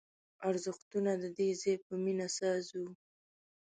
[0.49, 2.87] ارزښتونه د دې ځای په مینه ساز وو